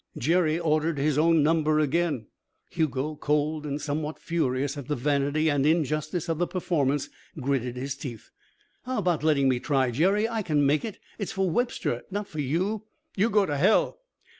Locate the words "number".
1.43-1.77